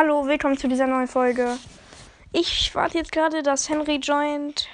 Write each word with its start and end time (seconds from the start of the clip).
Hallo, 0.00 0.28
willkommen 0.28 0.56
zu 0.56 0.68
dieser 0.68 0.86
neuen 0.86 1.08
Folge. 1.08 1.58
Ich 2.30 2.72
warte 2.76 2.98
jetzt 2.98 3.10
gerade, 3.10 3.42
dass 3.42 3.68
Henry 3.68 3.96
joint 3.96 4.68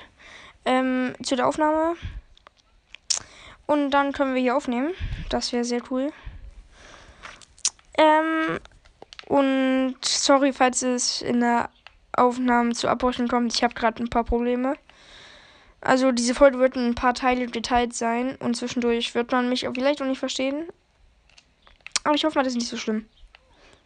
ähm, 0.66 1.14
zu 1.22 1.34
der 1.34 1.48
Aufnahme. 1.48 1.96
Und 3.65 3.91
dann 3.92 4.13
können 4.13 4.34
wir 4.34 4.42
hier 4.42 4.55
aufnehmen. 4.55 4.92
Das 5.31 5.50
wäre 5.55 5.65
sehr 5.65 5.81
cool. 5.91 6.13
Ähm, 7.97 8.61
und 9.27 9.96
sorry, 10.05 10.52
falls 10.52 10.82
es 10.82 11.22
in 11.22 11.41
der 11.41 11.70
Aufnahme 12.12 12.75
zu 12.75 12.88
Abbrüchen 12.88 13.27
kommt. 13.27 13.54
Ich 13.54 13.64
habe 13.64 13.72
gerade 13.72 14.02
ein 14.02 14.11
paar 14.11 14.25
Probleme. 14.25 14.75
Also 15.80 16.12
diese 16.12 16.34
Folge 16.34 16.59
wird 16.59 16.77
in 16.77 16.88
ein 16.88 16.95
paar 16.95 17.14
Teile 17.14 17.46
geteilt 17.46 17.95
sein 17.95 18.36
und 18.41 18.59
zwischendurch 18.59 19.14
wird 19.14 19.32
man 19.32 19.48
mich 19.48 19.66
auch 19.66 19.72
vielleicht 19.72 20.02
auch 20.02 20.06
nicht 20.06 20.18
verstehen. 20.18 20.68
Aber 22.04 22.14
ich 22.14 22.27
hoffe 22.27 22.36
mal, 22.36 22.45
das 22.45 22.52
ist 22.52 22.59
nicht 22.59 22.68
so 22.68 22.77
schlimm. 22.77 23.09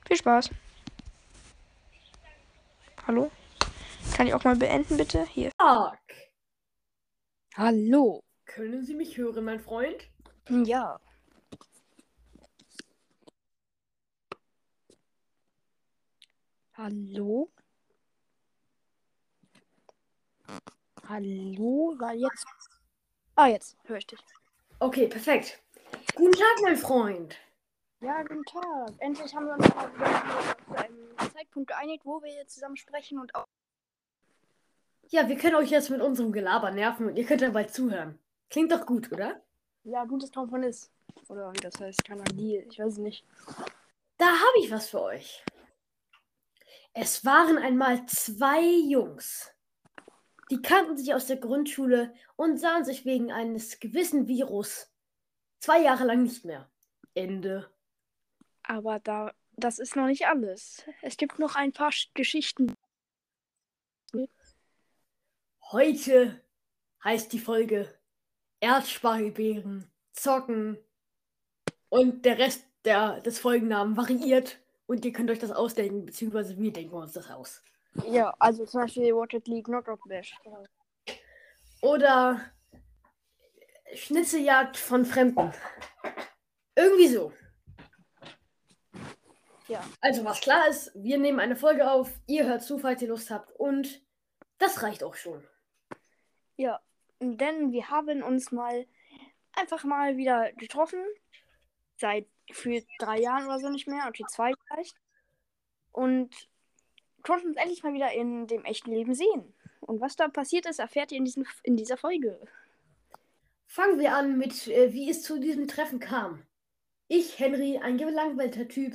Viel 0.08 0.16
Spaß. 0.16 0.50
Hallo? 3.08 3.30
Kann 4.14 4.26
ich 4.26 4.34
auch 4.34 4.44
mal 4.44 4.54
beenden, 4.56 4.98
bitte? 4.98 5.24
Hier. 5.24 5.50
Tag. 5.56 5.98
Hallo. 7.56 8.22
Können 8.44 8.84
Sie 8.84 8.94
mich 8.94 9.16
hören, 9.16 9.46
mein 9.46 9.60
Freund? 9.60 10.10
Ja. 10.50 11.00
Hallo? 16.74 17.50
Hallo? 21.08 21.94
War 21.98 22.12
jetzt. 22.12 22.44
Ah, 23.36 23.46
jetzt 23.46 23.78
höre 23.84 23.96
ich 23.96 24.06
dich. 24.06 24.20
Okay, 24.80 25.08
perfekt. 25.08 25.62
Guten 26.14 26.32
Tag, 26.32 26.58
mein 26.60 26.76
Freund. 26.76 27.38
Ja, 28.02 28.20
guten 28.20 28.44
Tag. 28.44 28.92
Endlich 28.98 29.34
haben 29.34 29.46
wir 29.46 29.54
uns 29.54 29.74
mal 29.74 29.94
wieder 29.94 30.56
zu 30.66 30.74
einem 30.76 30.97
Zeitpunkt 31.18 31.68
geeinigt, 31.68 32.04
wo 32.04 32.22
wir 32.22 32.32
jetzt 32.32 32.54
zusammen 32.54 32.76
sprechen 32.76 33.18
und 33.18 33.34
auch. 33.34 33.46
Ja, 35.10 35.28
wir 35.28 35.36
können 35.36 35.56
euch 35.56 35.70
jetzt 35.70 35.90
mit 35.90 36.00
unserem 36.00 36.32
Gelaber 36.32 36.70
nerven 36.70 37.06
und 37.06 37.16
ihr 37.16 37.24
könnt 37.24 37.42
dabei 37.42 37.64
zuhören. 37.64 38.18
Klingt 38.50 38.72
doch 38.72 38.84
gut, 38.84 39.10
oder? 39.10 39.42
Ja, 39.84 40.04
gutes 40.04 40.30
Traum 40.30 40.50
von 40.50 40.62
ist. 40.62 40.90
Oder 41.28 41.52
wie 41.52 41.60
das 41.60 41.80
heißt, 41.80 42.04
kein 42.04 42.22
Deal. 42.36 42.66
Ich 42.70 42.78
weiß 42.78 42.92
es 42.92 42.98
nicht. 42.98 43.24
Da 44.18 44.26
habe 44.26 44.58
ich 44.60 44.70
was 44.70 44.88
für 44.88 45.02
euch. 45.02 45.44
Es 46.92 47.24
waren 47.24 47.58
einmal 47.58 48.04
zwei 48.06 48.62
Jungs. 48.62 49.50
Die 50.50 50.60
kannten 50.62 50.96
sich 50.96 51.14
aus 51.14 51.26
der 51.26 51.36
Grundschule 51.36 52.14
und 52.36 52.58
sahen 52.58 52.84
sich 52.84 53.04
wegen 53.04 53.30
eines 53.30 53.80
gewissen 53.80 54.28
Virus 54.28 54.90
zwei 55.60 55.80
Jahre 55.82 56.04
lang 56.04 56.22
nicht 56.22 56.44
mehr. 56.44 56.70
Ende. 57.14 57.70
Aber 58.62 59.00
da, 59.00 59.32
das 59.58 59.78
ist 59.78 59.96
noch 59.96 60.06
nicht 60.06 60.26
alles. 60.26 60.84
Es 61.02 61.16
gibt 61.16 61.38
noch 61.38 61.54
ein 61.56 61.72
paar 61.72 61.90
Sch- 61.90 62.08
Geschichten. 62.14 62.74
Heute 65.70 66.42
heißt 67.04 67.32
die 67.32 67.38
Folge 67.38 67.92
Erdspeigelbeeren, 68.60 69.90
Zocken 70.12 70.78
und 71.90 72.24
der 72.24 72.38
Rest 72.38 72.64
der, 72.84 73.20
des 73.20 73.38
Folgennamen 73.38 73.96
variiert 73.96 74.58
und 74.86 75.04
ihr 75.04 75.12
könnt 75.12 75.30
euch 75.30 75.38
das 75.38 75.50
ausdenken, 75.52 76.06
beziehungsweise 76.06 76.56
wir 76.56 76.72
denken 76.72 76.94
uns 76.94 77.12
das 77.12 77.28
aus. 77.30 77.62
Ja, 78.06 78.34
also 78.38 78.64
zum 78.64 78.80
Beispiel 78.82 79.12
Rocket 79.12 79.46
League 79.46 79.66
Knockout 79.66 80.00
Bash. 80.08 80.34
Oder 81.82 82.40
Schnitzeljagd 83.94 84.76
von 84.76 85.04
Fremden. 85.04 85.52
Irgendwie 86.74 87.08
so. 87.08 87.32
Ja. 89.68 89.84
Also 90.00 90.24
was 90.24 90.40
klar 90.40 90.68
ist, 90.68 90.90
wir 90.94 91.18
nehmen 91.18 91.40
eine 91.40 91.56
Folge 91.56 91.90
auf, 91.90 92.10
ihr 92.26 92.46
hört 92.46 92.62
zu, 92.62 92.78
falls 92.78 93.02
ihr 93.02 93.08
Lust 93.08 93.30
habt 93.30 93.52
und 93.52 94.02
das 94.58 94.82
reicht 94.82 95.04
auch 95.04 95.14
schon. 95.14 95.46
Ja, 96.56 96.80
denn 97.20 97.72
wir 97.72 97.90
haben 97.90 98.22
uns 98.22 98.50
mal 98.50 98.86
einfach 99.52 99.84
mal 99.84 100.16
wieder 100.16 100.52
getroffen. 100.52 101.00
Seit 101.96 102.26
für 102.50 102.82
drei 102.98 103.20
Jahren 103.20 103.46
oder 103.46 103.58
so 103.58 103.68
nicht 103.68 103.88
mehr, 103.88 104.06
okay, 104.08 104.24
zwei 104.28 104.52
vielleicht. 104.66 104.96
Und 105.92 106.34
konnten 107.22 107.48
uns 107.48 107.56
endlich 107.56 107.82
mal 107.82 107.92
wieder 107.92 108.12
in 108.12 108.46
dem 108.46 108.64
echten 108.64 108.92
Leben 108.92 109.14
sehen. 109.14 109.54
Und 109.80 110.00
was 110.00 110.16
da 110.16 110.28
passiert 110.28 110.66
ist, 110.66 110.78
erfährt 110.78 111.12
ihr 111.12 111.18
in, 111.18 111.24
diesem, 111.24 111.46
in 111.62 111.76
dieser 111.76 111.96
Folge. 111.96 112.40
Fangen 113.66 113.98
wir 113.98 114.14
an 114.14 114.38
mit, 114.38 114.68
äh, 114.68 114.92
wie 114.92 115.10
es 115.10 115.22
zu 115.22 115.38
diesem 115.38 115.68
Treffen 115.68 116.00
kam. 116.00 116.46
Ich, 117.08 117.38
Henry, 117.38 117.78
ein 117.78 117.98
gelangweilter 117.98 118.68
Typ, 118.68 118.94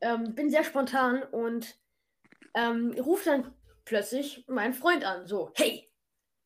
ähm, 0.00 0.34
bin 0.34 0.50
sehr 0.50 0.64
spontan 0.64 1.22
und 1.22 1.76
ähm, 2.54 2.94
rufe 2.98 3.24
dann 3.26 3.54
plötzlich 3.84 4.46
meinen 4.48 4.74
Freund 4.74 5.04
an. 5.04 5.26
So, 5.26 5.52
hey, 5.54 5.90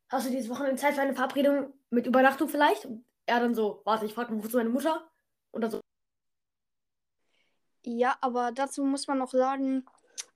hast 0.08 0.26
du 0.26 0.30
dieses 0.30 0.50
Wochenende 0.50 0.76
Zeit 0.76 0.94
für 0.94 1.00
eine 1.00 1.14
Verabredung 1.14 1.72
mit 1.90 2.06
Übernachtung 2.06 2.48
vielleicht? 2.48 2.86
Und 2.86 3.04
er 3.26 3.40
dann 3.40 3.54
so, 3.54 3.82
warte, 3.84 4.06
ich 4.06 4.14
frage 4.14 4.32
mal 4.32 4.40
kurz 4.40 4.54
meine 4.54 4.70
Mutter. 4.70 5.10
Und 5.50 5.62
dann 5.62 5.70
so, 5.70 5.80
Ja, 7.84 8.16
aber 8.20 8.52
dazu 8.52 8.84
muss 8.84 9.06
man 9.06 9.18
noch 9.18 9.30
sagen, 9.32 9.84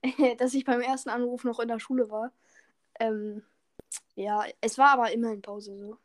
dass 0.37 0.53
ich 0.53 0.65
beim 0.65 0.81
ersten 0.81 1.09
Anruf 1.09 1.43
noch 1.43 1.59
in 1.59 1.67
der 1.67 1.79
Schule 1.79 2.09
war. 2.09 2.31
Ähm, 2.99 3.43
ja, 4.15 4.45
es 4.61 4.77
war 4.77 4.89
aber 4.89 5.11
immerhin 5.11 5.41
Pause 5.41 5.77
so. 5.77 5.97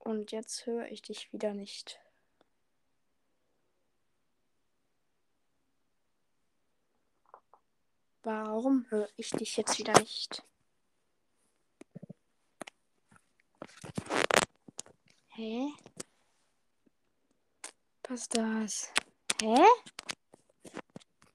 Und 0.00 0.32
jetzt 0.32 0.66
höre 0.66 0.90
ich 0.90 1.02
dich 1.02 1.32
wieder 1.32 1.54
nicht. 1.54 2.00
Warum 8.22 8.86
höre 8.90 9.08
ich 9.16 9.30
dich 9.30 9.56
jetzt 9.56 9.78
wieder 9.78 9.98
nicht? 9.98 10.42
Hä? 15.28 15.68
Was 18.08 18.22
ist 18.22 18.36
das? 18.36 18.92
Hä? 19.40 19.64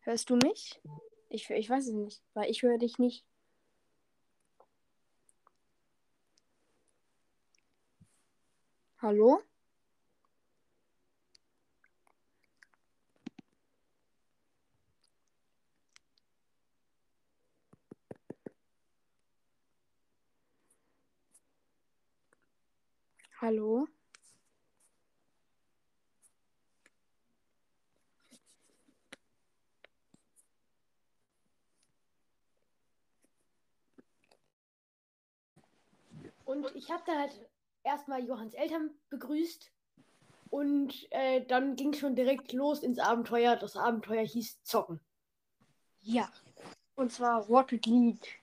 Hörst 0.02 0.30
du 0.30 0.36
mich? 0.36 0.82
Ich, 1.30 1.50
ich 1.50 1.70
weiß 1.70 1.88
es 1.88 1.94
nicht, 1.94 2.22
weil 2.34 2.50
ich 2.52 2.62
höre 2.62 2.78
dich 2.78 3.00
nicht. 3.00 3.26
Hallo? 9.06 9.40
Hallo? 23.40 23.88
Und 36.46 36.76
ich 36.76 36.90
habe 36.90 37.04
da 37.06 37.20
halt 37.20 37.48
erstmal 37.86 38.26
Johanns 38.26 38.54
Eltern 38.54 38.92
begrüßt. 39.10 39.72
Und 40.50 41.08
äh, 41.12 41.46
dann 41.46 41.76
ging 41.76 41.94
schon 41.94 42.16
direkt 42.16 42.54
los 42.54 42.84
ins 42.84 43.00
Abenteuer. 43.00 43.56
Das 43.56 43.76
Abenteuer 43.76 44.24
hieß 44.24 44.64
Zocken. 44.64 45.00
Ja. 46.02 46.30
Und 46.96 47.12
zwar 47.12 47.46
Rocket 47.48 47.86
League. 47.86 48.42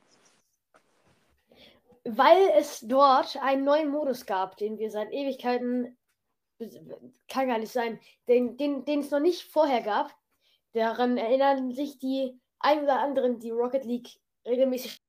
Weil 2.05 2.51
es 2.57 2.81
dort 2.81 3.37
einen 3.37 3.65
neuen 3.65 3.89
Modus 3.91 4.27
gab, 4.27 4.57
den 4.57 4.79
wir 4.79 4.91
seit 4.91 5.13
Ewigkeiten. 5.13 5.97
Kann 7.29 7.49
gar 7.49 7.59
nicht 7.59 7.73
sein. 7.73 8.01
Den, 8.29 8.57
den, 8.57 8.85
den 8.85 9.01
es 9.01 9.11
noch 9.11 9.21
nicht 9.21 9.43
vorher 9.45 9.83
gab. 9.83 10.15
Daran 10.73 11.17
erinnern 11.17 11.73
sich 11.73 11.99
die 11.99 12.39
ein 12.59 12.83
oder 12.83 13.01
anderen, 13.01 13.39
die 13.39 13.51
Rocket 13.51 13.85
League 13.85 14.19
regelmäßig 14.47 15.01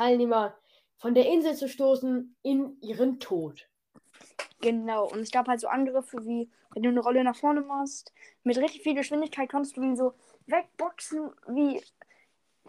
Teilnehmer 0.00 0.54
von 0.96 1.14
der 1.14 1.26
Insel 1.26 1.54
zu 1.54 1.68
stoßen 1.68 2.34
in 2.42 2.80
ihren 2.80 3.20
Tod. 3.20 3.68
Genau. 4.62 5.06
Und 5.08 5.20
es 5.20 5.30
gab 5.30 5.46
halt 5.46 5.60
so 5.60 5.68
Angriffe 5.68 6.24
wie, 6.24 6.50
wenn 6.72 6.82
du 6.82 6.88
eine 6.88 7.00
Rolle 7.00 7.22
nach 7.22 7.36
vorne 7.36 7.60
machst, 7.60 8.12
mit 8.42 8.56
richtig 8.56 8.82
viel 8.82 8.94
Geschwindigkeit 8.94 9.50
kannst 9.50 9.76
du 9.76 9.82
ihn 9.82 9.96
so 9.96 10.14
wegboxen, 10.46 11.30
wie, 11.48 11.82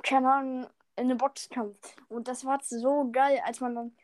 keine 0.03 0.29
Ahnung, 0.29 0.67
in 0.97 1.05
einem 1.05 1.17
Boxkampf. 1.17 1.95
Und 2.09 2.27
das 2.27 2.43
war 2.43 2.59
so 2.61 3.09
geil, 3.11 3.41
als 3.45 3.61
man 3.61 3.75
dann, 3.75 3.95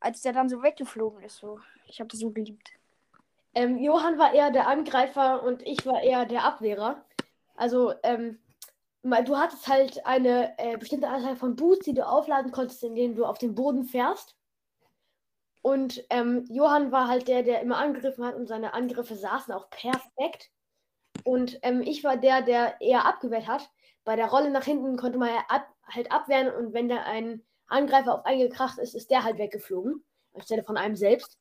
als 0.00 0.22
der 0.22 0.32
dann 0.32 0.48
so 0.48 0.60
weggeflogen 0.60 1.22
ist. 1.22 1.36
So. 1.36 1.60
Ich 1.86 2.00
habe 2.00 2.08
das 2.08 2.18
so 2.18 2.30
geliebt. 2.30 2.70
Ähm, 3.54 3.78
Johann 3.78 4.18
war 4.18 4.34
eher 4.34 4.50
der 4.50 4.66
Angreifer 4.66 5.44
und 5.44 5.62
ich 5.62 5.86
war 5.86 6.02
eher 6.02 6.26
der 6.26 6.44
Abwehrer. 6.44 7.04
Also, 7.54 7.94
ähm, 8.02 8.40
du 9.24 9.36
hattest 9.36 9.68
halt 9.68 10.04
eine 10.06 10.58
äh, 10.58 10.76
bestimmte 10.76 11.08
Anzahl 11.08 11.36
von 11.36 11.56
Boosts, 11.56 11.84
die 11.84 11.94
du 11.94 12.06
aufladen 12.06 12.50
konntest, 12.52 12.82
indem 12.82 13.14
du 13.14 13.24
auf 13.24 13.38
den 13.38 13.54
Boden 13.54 13.84
fährst. 13.84 14.36
Und 15.62 16.04
ähm, 16.10 16.44
Johann 16.48 16.92
war 16.92 17.08
halt 17.08 17.28
der, 17.28 17.42
der 17.42 17.60
immer 17.60 17.78
angegriffen 17.78 18.24
hat 18.24 18.36
und 18.36 18.46
seine 18.46 18.72
Angriffe 18.74 19.16
saßen 19.16 19.52
auch 19.52 19.68
perfekt. 19.70 20.50
Und 21.24 21.58
ähm, 21.62 21.82
ich 21.82 22.04
war 22.04 22.16
der, 22.16 22.42
der 22.42 22.80
eher 22.80 23.04
abgewehrt 23.04 23.48
hat. 23.48 23.68
Bei 24.04 24.14
der 24.14 24.28
Rolle 24.28 24.50
nach 24.50 24.64
hinten 24.64 24.96
konnte 24.96 25.18
man 25.18 25.30
ab, 25.48 25.66
halt 25.88 26.12
abwehren 26.12 26.54
und 26.54 26.72
wenn 26.72 26.88
da 26.88 27.02
ein 27.02 27.42
Angreifer 27.66 28.14
auf 28.14 28.24
einen 28.24 28.48
gekracht 28.48 28.78
ist, 28.78 28.94
ist 28.94 29.10
der 29.10 29.24
halt 29.24 29.38
weggeflogen, 29.38 30.04
anstelle 30.34 30.62
von 30.62 30.76
einem 30.76 30.94
selbst. 30.94 31.38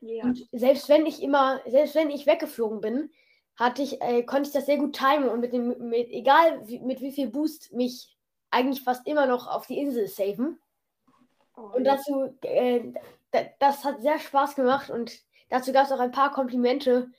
Ja. 0.00 0.24
Und 0.24 0.46
selbst 0.52 0.88
wenn 0.88 1.06
ich 1.06 1.22
immer, 1.22 1.60
selbst 1.66 1.94
wenn 1.94 2.10
ich 2.10 2.26
weggeflogen 2.26 2.80
bin, 2.80 3.10
hatte 3.56 3.82
ich, 3.82 4.00
äh, 4.02 4.22
konnte 4.24 4.48
ich 4.48 4.54
das 4.54 4.66
sehr 4.66 4.78
gut 4.78 4.96
timen 4.96 5.28
und 5.28 5.40
mit 5.40 5.52
dem, 5.52 5.68
mit, 5.88 6.10
egal 6.10 6.66
wie, 6.68 6.80
mit 6.80 7.00
wie 7.00 7.12
viel 7.12 7.28
Boost 7.28 7.72
mich 7.72 8.16
eigentlich 8.50 8.82
fast 8.84 9.06
immer 9.06 9.26
noch 9.26 9.46
auf 9.46 9.66
die 9.66 9.78
Insel 9.78 10.08
saven. 10.08 10.58
Oh, 11.56 11.70
Und 11.74 11.84
dazu, 11.84 12.36
äh, 12.42 12.92
da- 13.30 13.46
das 13.58 13.84
hat 13.84 14.02
sehr 14.02 14.18
Spaß 14.18 14.54
gemacht 14.56 14.90
und 14.90 15.18
dazu 15.48 15.72
gab 15.72 15.86
es 15.86 15.92
auch 15.92 16.00
ein 16.00 16.10
paar 16.12 16.32
Komplimente. 16.32 17.10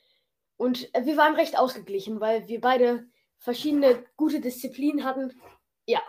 Und 0.56 0.90
wir 0.92 1.16
waren 1.16 1.34
recht 1.36 1.58
ausgeglichen, 1.58 2.20
weil 2.20 2.48
wir 2.48 2.60
beide 2.60 3.06
verschiedene 3.38 4.04
gute 4.16 4.40
Disziplinen 4.40 5.04
hatten. 5.04 5.40
Ja, 5.86 6.02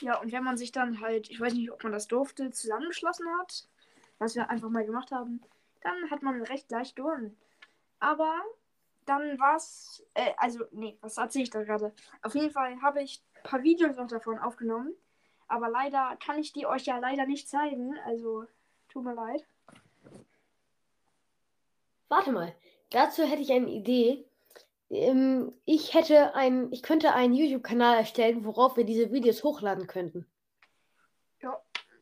Ja, 0.00 0.20
und 0.20 0.32
wenn 0.32 0.44
man 0.44 0.56
sich 0.56 0.72
dann 0.72 1.00
halt, 1.00 1.30
ich 1.30 1.40
weiß 1.40 1.54
nicht, 1.54 1.70
ob 1.70 1.82
man 1.82 1.92
das 1.92 2.06
durfte, 2.06 2.50
zusammengeschlossen 2.50 3.26
hat, 3.40 3.68
was 4.18 4.34
wir 4.34 4.48
einfach 4.50 4.68
mal 4.70 4.84
gemacht 4.84 5.10
haben, 5.12 5.40
dann 5.82 6.10
hat 6.10 6.22
man 6.22 6.42
recht 6.42 6.70
leicht 6.70 6.96
gewonnen. 6.96 7.36
Aber 8.00 8.34
dann 9.10 9.38
war 9.38 9.56
es, 9.56 10.06
äh, 10.14 10.32
also, 10.36 10.64
nee, 10.70 10.96
was 11.00 11.18
erzähle 11.18 11.44
ich 11.44 11.50
da 11.50 11.62
gerade? 11.62 11.92
Auf 12.22 12.34
jeden 12.34 12.50
Fall 12.50 12.80
habe 12.80 13.02
ich 13.02 13.22
ein 13.34 13.42
paar 13.42 13.62
Videos 13.62 13.96
noch 13.96 14.08
davon 14.08 14.38
aufgenommen, 14.38 14.94
aber 15.48 15.68
leider 15.68 16.16
kann 16.24 16.38
ich 16.38 16.52
die 16.52 16.66
euch 16.66 16.84
ja 16.86 16.98
leider 16.98 17.26
nicht 17.26 17.48
zeigen, 17.48 17.98
also 18.06 18.44
tut 18.88 19.04
mir 19.04 19.14
leid. 19.14 19.44
warte 22.08 22.32
mal. 22.32 22.54
Dazu 22.90 23.22
hätte 23.22 23.42
ich 23.42 23.52
eine 23.52 23.70
Idee. 23.70 24.24
Ähm, 24.90 25.52
ich 25.64 25.94
hätte 25.94 26.34
ein, 26.34 26.72
ich 26.72 26.82
könnte 26.82 27.14
einen 27.14 27.34
YouTube-Kanal 27.34 27.98
erstellen, 27.98 28.44
worauf 28.44 28.76
wir 28.76 28.84
diese 28.84 29.12
Videos 29.12 29.44
hochladen 29.44 29.86
könnten. 29.86 30.26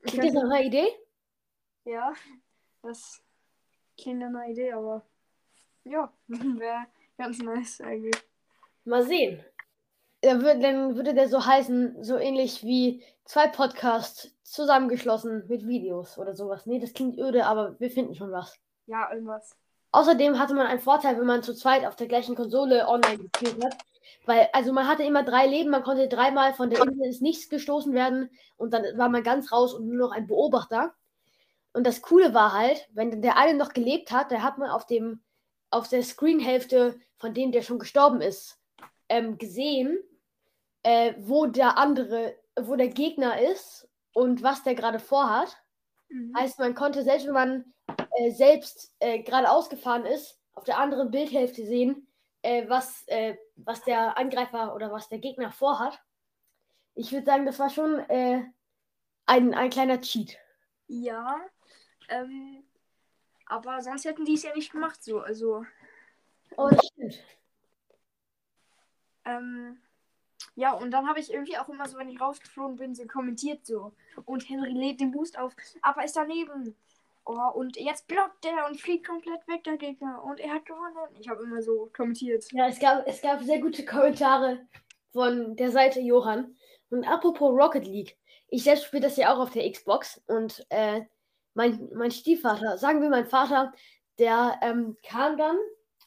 Ich 0.04 0.14
Ist 0.14 0.34
das 0.34 0.42
eine 0.42 0.64
Idee? 0.64 0.88
ja, 1.84 2.12
das 2.82 3.22
klingt 3.96 4.20
nach 4.20 4.28
einer 4.28 4.48
Idee, 4.48 4.72
aber 4.72 5.04
ja, 5.84 6.12
wäre 6.28 6.86
ganz 7.18 7.38
nice 7.40 7.80
eigentlich. 7.82 8.14
Mal 8.84 9.02
sehen. 9.02 9.44
Dann, 10.22 10.42
würd, 10.42 10.62
dann 10.62 10.96
würde 10.96 11.14
der 11.14 11.28
so 11.28 11.44
heißen, 11.44 12.02
so 12.02 12.16
ähnlich 12.16 12.64
wie 12.64 13.04
zwei 13.24 13.46
Podcasts 13.46 14.34
zusammengeschlossen 14.42 15.44
mit 15.48 15.66
Videos 15.66 16.18
oder 16.18 16.34
sowas. 16.34 16.64
Nee, 16.64 16.80
das 16.80 16.94
klingt 16.94 17.18
öde, 17.18 17.44
aber 17.44 17.78
wir 17.78 17.90
finden 17.90 18.14
schon 18.14 18.32
was. 18.32 18.58
Ja, 18.86 19.12
irgendwas. 19.12 19.54
Außerdem 19.92 20.38
hatte 20.38 20.54
man 20.54 20.66
einen 20.66 20.80
Vorteil, 20.80 21.18
wenn 21.18 21.26
man 21.26 21.42
zu 21.42 21.54
zweit 21.54 21.84
auf 21.86 21.96
der 21.96 22.08
gleichen 22.08 22.34
Konsole 22.34 22.88
online 22.88 23.18
gespielt 23.18 23.62
hat. 23.64 23.76
Weil, 24.26 24.48
also 24.52 24.72
man 24.72 24.86
hatte 24.86 25.04
immer 25.04 25.22
drei 25.22 25.46
Leben, 25.46 25.70
man 25.70 25.82
konnte 25.82 26.08
dreimal 26.08 26.54
von 26.54 26.70
der 26.70 26.82
Insel 26.82 27.06
ins 27.06 27.20
Nichts 27.20 27.48
gestoßen 27.48 27.92
werden 27.94 28.30
und 28.56 28.72
dann 28.72 28.84
war 28.98 29.08
man 29.08 29.22
ganz 29.22 29.52
raus 29.52 29.74
und 29.74 29.86
nur 29.86 29.96
noch 29.96 30.12
ein 30.12 30.26
Beobachter. 30.26 30.94
Und 31.72 31.86
das 31.86 32.02
Coole 32.02 32.34
war 32.34 32.52
halt, 32.52 32.88
wenn 32.92 33.22
der 33.22 33.36
eine 33.36 33.56
noch 33.56 33.72
gelebt 33.72 34.10
hat, 34.10 34.30
der 34.30 34.42
hat 34.42 34.58
man 34.58 34.70
auf 34.70 34.86
dem, 34.86 35.22
auf 35.70 35.88
der 35.88 36.02
Screenhälfte 36.02 36.98
von 37.18 37.34
dem, 37.34 37.52
der 37.52 37.62
schon 37.62 37.78
gestorben 37.78 38.20
ist, 38.20 38.58
ähm, 39.08 39.38
gesehen, 39.38 39.98
äh, 40.82 41.14
wo 41.18 41.46
der 41.46 41.76
andere, 41.78 42.36
wo 42.58 42.76
der 42.76 42.88
Gegner 42.88 43.40
ist 43.40 43.88
und 44.12 44.42
was 44.42 44.62
der 44.62 44.74
gerade 44.74 44.98
vorhat. 44.98 45.56
Mhm. 46.08 46.34
Heißt, 46.36 46.58
man 46.58 46.74
konnte 46.74 47.02
selbst, 47.02 47.26
wenn 47.26 47.34
man 47.34 47.74
äh, 48.16 48.30
selbst 48.30 48.94
äh, 48.98 49.22
geradeaus 49.22 49.68
gefahren 49.68 50.06
ist, 50.06 50.40
auf 50.54 50.64
der 50.64 50.78
anderen 50.78 51.10
Bildhälfte 51.10 51.64
sehen, 51.64 52.08
äh, 52.42 52.68
was, 52.68 53.06
äh, 53.08 53.36
was 53.56 53.82
der 53.84 54.16
Angreifer 54.18 54.74
oder 54.74 54.90
was 54.92 55.08
der 55.08 55.18
Gegner 55.18 55.52
vorhat. 55.52 56.00
Ich 56.94 57.12
würde 57.12 57.26
sagen, 57.26 57.46
das 57.46 57.58
war 57.58 57.70
schon 57.70 57.98
äh, 58.08 58.42
ein, 59.26 59.54
ein 59.54 59.70
kleiner 59.70 60.00
Cheat. 60.00 60.36
Ja, 60.86 61.38
ähm, 62.08 62.64
aber 63.46 63.80
sonst 63.82 64.04
hätten 64.04 64.24
die 64.24 64.34
es 64.34 64.42
ja 64.42 64.54
nicht 64.54 64.72
gemacht 64.72 65.02
so. 65.02 65.20
Also, 65.20 65.64
Oh, 66.56 66.68
das 66.68 66.86
stimmt. 66.86 67.18
ähm, 69.24 69.78
ja, 70.54 70.72
und 70.72 70.90
dann 70.90 71.08
habe 71.08 71.20
ich 71.20 71.32
irgendwie 71.32 71.56
auch 71.56 71.68
immer 71.68 71.88
so, 71.88 71.98
wenn 71.98 72.08
ich 72.08 72.20
rausgeflogen 72.20 72.76
bin, 72.76 72.94
so 72.94 73.06
kommentiert 73.06 73.64
so. 73.64 73.92
Und 74.24 74.48
Henry 74.48 74.72
lädt 74.72 75.00
den 75.00 75.12
Boost 75.12 75.38
auf, 75.38 75.54
aber 75.82 76.04
ist 76.04 76.16
daneben. 76.16 76.74
Oh, 77.24 77.50
und 77.54 77.76
jetzt 77.76 78.08
blockt 78.08 78.42
der 78.42 78.66
und 78.66 78.80
fliegt 78.80 79.06
komplett 79.06 79.46
weg, 79.46 79.62
der 79.64 79.76
Gegner. 79.76 80.22
Und 80.24 80.40
er 80.40 80.54
hat 80.54 80.64
gewonnen. 80.64 81.14
Ich 81.20 81.28
habe 81.28 81.42
immer 81.42 81.62
so 81.62 81.90
kommentiert. 81.94 82.44
Ja, 82.52 82.68
es 82.68 82.80
gab, 82.80 83.06
es 83.06 83.20
gab 83.20 83.42
sehr 83.42 83.60
gute 83.60 83.84
Kommentare 83.84 84.66
von 85.12 85.54
der 85.54 85.70
Seite 85.70 86.00
Johann. 86.00 86.56
Und 86.90 87.04
apropos 87.04 87.52
Rocket 87.52 87.86
League, 87.86 88.16
ich 88.48 88.64
selbst 88.64 88.86
spiele 88.86 89.02
das 89.02 89.16
ja 89.16 89.32
auch 89.32 89.38
auf 89.38 89.50
der 89.50 89.70
Xbox 89.70 90.22
und 90.26 90.66
äh, 90.70 91.02
mein, 91.54 91.90
mein 91.94 92.10
Stiefvater, 92.10 92.78
sagen 92.78 93.02
wir 93.02 93.10
mein 93.10 93.26
Vater, 93.26 93.72
der 94.18 94.58
ähm, 94.62 94.96
kam 95.06 95.36
dann 95.36 95.58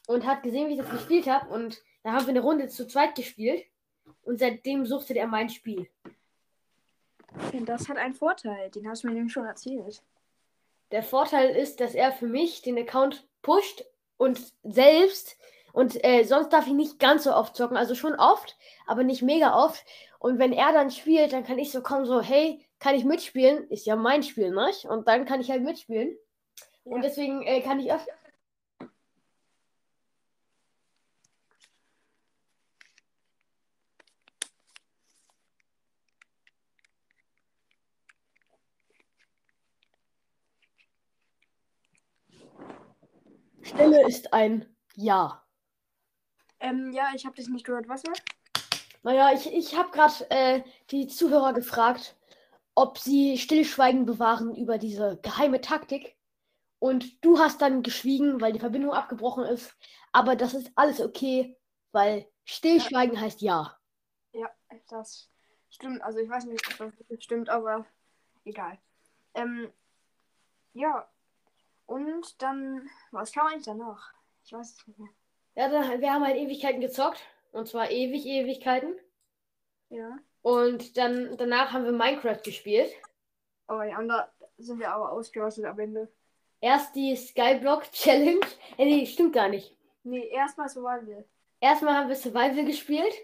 und 0.06 0.26
hat 0.26 0.42
gesehen, 0.42 0.68
wie 0.68 0.72
ich 0.72 0.78
das 0.78 0.90
gespielt 0.90 1.26
habe 1.26 1.48
und 1.52 1.82
da 2.02 2.12
haben 2.12 2.26
wir 2.26 2.30
eine 2.30 2.40
Runde 2.40 2.68
zu 2.68 2.86
zweit 2.86 3.14
gespielt 3.14 3.64
und 4.22 4.38
seitdem 4.38 4.86
suchtet 4.86 5.16
er 5.16 5.26
mein 5.26 5.48
Spiel. 5.48 5.88
Und 7.52 7.68
das 7.68 7.88
hat 7.88 7.96
einen 7.96 8.14
Vorteil, 8.14 8.70
den 8.70 8.88
hast 8.88 9.02
du 9.04 9.08
mir 9.08 9.14
nämlich 9.14 9.32
schon 9.32 9.46
erzählt. 9.46 10.02
Der 10.90 11.02
Vorteil 11.02 11.50
ist, 11.56 11.80
dass 11.80 11.94
er 11.94 12.12
für 12.12 12.26
mich 12.26 12.62
den 12.62 12.78
Account 12.78 13.26
pusht 13.40 13.84
und 14.18 14.52
selbst 14.62 15.38
und 15.72 16.04
äh, 16.04 16.24
sonst 16.24 16.50
darf 16.52 16.66
ich 16.66 16.74
nicht 16.74 16.98
ganz 16.98 17.24
so 17.24 17.34
oft 17.34 17.56
zocken, 17.56 17.78
also 17.78 17.94
schon 17.94 18.14
oft, 18.14 18.56
aber 18.86 19.04
nicht 19.04 19.22
mega 19.22 19.56
oft. 19.64 19.84
Und 20.18 20.38
wenn 20.38 20.52
er 20.52 20.72
dann 20.72 20.90
spielt, 20.90 21.32
dann 21.32 21.44
kann 21.44 21.58
ich 21.58 21.72
so 21.72 21.82
kommen, 21.82 22.04
so, 22.04 22.20
hey, 22.20 22.64
kann 22.78 22.94
ich 22.94 23.04
mitspielen? 23.04 23.68
Ist 23.70 23.86
ja 23.86 23.96
mein 23.96 24.22
Spiel, 24.22 24.50
ne? 24.50 24.70
Und 24.88 25.08
dann 25.08 25.24
kann 25.24 25.40
ich 25.40 25.50
halt 25.50 25.62
mitspielen. 25.62 26.16
Und 26.84 26.96
Ja. 26.96 27.08
deswegen 27.08 27.42
äh, 27.42 27.62
kann 27.62 27.80
ich 27.80 27.90
öfter. 27.92 28.12
Stille 43.74 44.06
ist 44.06 44.32
ein 44.34 44.66
Ja. 44.96 45.42
Ähm, 46.60 46.92
ja, 46.92 47.10
ich 47.14 47.24
habe 47.24 47.34
dich 47.34 47.48
nicht 47.48 47.64
gehört. 47.64 47.88
Was 47.88 48.04
war? 48.04 48.14
Naja, 49.02 49.32
ich, 49.32 49.52
ich 49.52 49.76
habe 49.76 49.90
gerade 49.90 50.30
äh, 50.30 50.62
die 50.90 51.06
Zuhörer 51.06 51.54
gefragt, 51.54 52.14
ob 52.74 52.98
sie 52.98 53.38
Stillschweigen 53.38 54.04
bewahren 54.04 54.54
über 54.54 54.76
diese 54.76 55.18
geheime 55.22 55.60
Taktik. 55.62 56.16
Und 56.78 57.24
du 57.24 57.38
hast 57.38 57.62
dann 57.62 57.82
geschwiegen, 57.82 58.40
weil 58.40 58.52
die 58.52 58.58
Verbindung 58.60 58.92
abgebrochen 58.92 59.44
ist. 59.44 59.74
Aber 60.12 60.36
das 60.36 60.52
ist 60.52 60.70
alles 60.74 61.00
okay, 61.00 61.56
weil 61.92 62.28
Stillschweigen 62.44 63.18
heißt 63.18 63.40
ja. 63.40 63.78
Ja, 64.32 64.50
das 64.90 65.30
stimmt. 65.70 66.02
Also 66.02 66.18
ich 66.18 66.28
weiß 66.28 66.44
nicht, 66.44 66.80
ob 66.80 66.92
das 67.08 67.24
stimmt, 67.24 67.48
aber 67.48 67.86
egal. 68.44 68.78
Ähm, 69.34 69.72
ja. 70.74 71.08
Und 71.86 72.40
dann, 72.42 72.88
was 73.10 73.32
kam 73.32 73.46
eigentlich 73.46 73.64
danach? 73.64 74.12
Ich 74.44 74.52
weiß 74.52 74.78
es 74.78 74.86
nicht 74.86 74.98
mehr. 74.98 75.08
Ja, 75.54 75.68
dann, 75.68 76.00
wir 76.00 76.12
haben 76.12 76.24
halt 76.24 76.36
Ewigkeiten 76.36 76.80
gezockt. 76.80 77.20
Und 77.52 77.68
zwar 77.68 77.90
ewig 77.90 78.24
Ewigkeiten. 78.24 78.94
Ja. 79.90 80.18
Und 80.40 80.96
dann 80.96 81.36
danach 81.36 81.72
haben 81.72 81.84
wir 81.84 81.92
Minecraft 81.92 82.42
gespielt. 82.42 82.90
Oh 83.68 83.82
ja, 83.82 83.98
und 83.98 84.08
da 84.08 84.32
sind 84.58 84.78
wir 84.78 84.90
aber 84.90 85.12
ausgerastet 85.12 85.64
am 85.66 85.78
Ende. 85.78 86.10
Erst 86.60 86.94
die 86.96 87.14
Skyblock 87.14 87.82
Challenge. 87.92 88.40
Äh, 88.78 88.84
nee, 88.84 89.06
stimmt 89.06 89.34
gar 89.34 89.48
nicht. 89.48 89.76
Nee, 90.02 90.28
erstmal 90.28 90.68
Survival. 90.68 91.24
Erstmal 91.60 91.94
haben 91.94 92.08
wir 92.08 92.16
Survival 92.16 92.64
gespielt. 92.64 93.14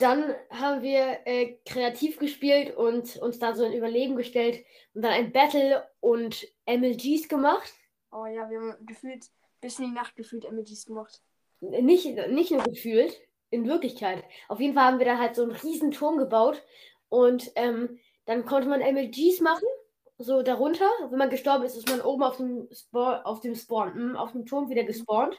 Dann 0.00 0.34
haben 0.48 0.82
wir 0.82 1.20
äh, 1.26 1.58
kreativ 1.66 2.18
gespielt 2.18 2.74
und 2.74 3.16
uns 3.18 3.38
da 3.38 3.54
so 3.54 3.64
ein 3.64 3.74
Überleben 3.74 4.16
gestellt 4.16 4.64
und 4.94 5.02
dann 5.02 5.12
ein 5.12 5.30
Battle 5.30 5.86
und 6.00 6.48
MLGs 6.66 7.28
gemacht. 7.28 7.72
Oh 8.10 8.24
ja, 8.24 8.48
wir 8.48 8.58
haben 8.60 8.86
gefühlt 8.86 9.26
bis 9.60 9.78
in 9.78 9.86
die 9.86 9.94
Nacht 9.94 10.16
gefühlt 10.16 10.46
Emojis 10.46 10.86
gemacht. 10.86 11.20
Nicht, 11.60 12.06
nicht 12.28 12.50
nur 12.50 12.62
gefühlt, 12.62 13.14
in 13.50 13.66
Wirklichkeit. 13.66 14.24
Auf 14.48 14.58
jeden 14.58 14.74
Fall 14.74 14.84
haben 14.84 14.98
wir 14.98 15.06
dann 15.06 15.18
halt 15.18 15.36
so 15.36 15.42
einen 15.42 15.52
riesen 15.52 15.90
Turm 15.90 16.16
gebaut 16.16 16.62
und 17.10 17.50
ähm, 17.56 17.98
dann 18.24 18.46
konnte 18.46 18.68
man 18.68 18.80
MLGs 18.80 19.40
machen, 19.40 19.68
so 20.16 20.42
darunter. 20.42 20.88
Wenn 21.10 21.18
man 21.18 21.30
gestorben 21.30 21.64
ist, 21.64 21.76
ist 21.76 21.90
man 21.90 22.00
oben 22.00 22.22
auf 22.22 22.38
dem, 22.38 22.68
Spawn, 22.72 23.16
auf 23.24 23.40
dem 23.40 23.54
Spawn, 23.54 23.94
hm, 23.94 24.16
auf 24.16 24.32
dem 24.32 24.46
Turm 24.46 24.70
wieder 24.70 24.84
gespawnt. 24.84 25.36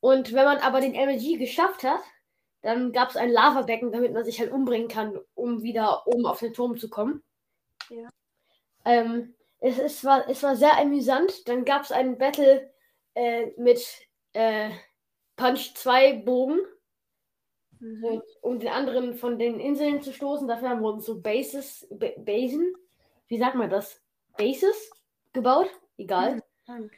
Und 0.00 0.34
wenn 0.34 0.44
man 0.44 0.58
aber 0.58 0.80
den 0.80 0.92
MLG 0.92 1.38
geschafft 1.38 1.84
hat, 1.84 2.00
dann 2.62 2.92
gab 2.92 3.10
es 3.10 3.16
ein 3.16 3.30
Lavabecken, 3.30 3.92
damit 3.92 4.12
man 4.12 4.24
sich 4.24 4.40
halt 4.40 4.50
umbringen 4.52 4.88
kann, 4.88 5.18
um 5.34 5.62
wieder 5.62 6.06
oben 6.06 6.26
auf 6.26 6.38
den 6.40 6.54
Turm 6.54 6.78
zu 6.78 6.88
kommen. 6.88 7.22
Ja. 7.90 8.08
Ähm, 8.84 9.34
es, 9.60 9.78
es, 9.78 10.04
war, 10.04 10.28
es 10.28 10.42
war 10.42 10.56
sehr 10.56 10.78
amüsant. 10.78 11.46
Dann 11.48 11.64
gab 11.64 11.82
es 11.82 11.92
einen 11.92 12.18
Battle 12.18 12.72
äh, 13.14 13.46
mit 13.56 13.84
äh, 14.32 14.70
Punch 15.36 15.74
2 15.74 16.14
Bogen, 16.24 16.60
Mhm. 17.80 18.22
um 18.42 18.60
den 18.60 18.68
anderen 18.68 19.14
von 19.14 19.40
den 19.40 19.58
Inseln 19.58 20.02
zu 20.02 20.12
stoßen. 20.12 20.46
Dafür 20.46 20.68
haben 20.70 20.82
wir 20.82 20.92
uns 20.92 21.04
so 21.04 21.20
Bases, 21.20 21.84
Ba- 21.90 22.14
Basen, 22.16 22.72
wie 23.26 23.38
sagt 23.38 23.56
man 23.56 23.70
das? 23.70 24.00
Bases 24.36 24.90
gebaut? 25.32 25.68
Egal. 25.96 26.34
Hm. 26.34 26.42
Gucken, 26.66 26.90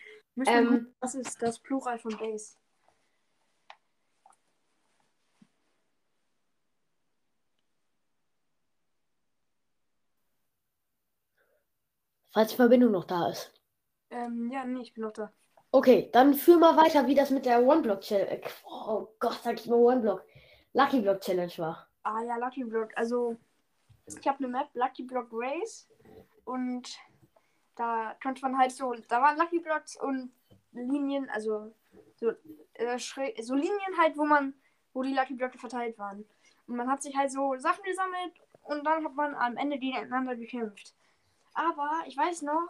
Ähm, 0.47 0.94
Was 1.00 1.14
ist 1.14 1.40
das 1.40 1.59
Plural 1.59 1.99
von 1.99 2.14
Base? 2.18 2.56
Falls 12.35 12.50
die 12.50 12.57
Verbindung 12.57 12.91
noch 12.91 13.05
da 13.05 13.29
ist. 13.29 13.53
Ähm, 14.11 14.50
ja, 14.53 14.64
nee, 14.64 14.83
ich 14.83 14.93
bin 14.93 15.05
noch 15.05 15.12
da. 15.12 15.33
Okay, 15.71 16.11
dann 16.12 16.35
führ 16.35 16.59
mal 16.59 16.76
weiter, 16.76 17.07
wie 17.07 17.14
das 17.14 17.31
mit 17.31 17.47
der 17.47 17.64
One-Block-Challenge. 17.64 18.43
Oh 18.67 19.09
Gott, 19.19 19.41
sag 19.43 19.59
ich 19.59 19.67
mal 19.67 19.76
One-Block. 19.76 20.23
Lucky 20.73 21.00
Block 21.00 21.21
Challenge 21.21 21.53
war. 21.57 21.88
Ah 22.03 22.23
ja, 22.23 22.37
Lucky 22.37 22.64
Block. 22.64 22.91
Also, 22.97 23.37
ich 24.07 24.26
habe 24.29 24.38
eine 24.38 24.49
Map, 24.49 24.69
Lucky 24.75 25.05
Block 25.05 25.29
Race. 25.33 25.88
Und 26.45 26.97
da 27.76 28.14
konnte 28.23 28.43
man 28.43 28.59
halt 28.59 28.73
so, 28.73 28.93
da 29.09 29.23
waren 29.23 29.38
Lucky 29.38 29.61
Blocks 29.61 30.00
und 30.00 30.33
Linien, 30.73 31.29
also 31.31 31.73
so, 32.17 32.33
äh, 32.75 32.99
so 32.99 33.55
Linien 33.55 33.99
halt, 33.99 34.17
wo 34.17 34.25
man, 34.25 34.55
wo 34.93 35.03
die 35.03 35.14
Lucky 35.14 35.35
Blöcke 35.35 35.59
verteilt 35.59 35.99
waren. 35.99 36.25
Und 36.67 36.76
man 36.76 36.91
hat 36.91 37.03
sich 37.03 37.17
halt 37.17 37.31
so 37.31 37.57
Sachen 37.57 37.83
gesammelt 37.85 38.33
und 38.62 38.85
dann 38.85 39.05
hat 39.05 39.14
man 39.14 39.35
am 39.35 39.57
Ende 39.57 39.79
gegeneinander 39.79 40.37
gekämpft. 40.37 40.95
Aber 41.55 41.91
ich 42.07 42.17
weiß 42.17 42.43
noch, 42.43 42.69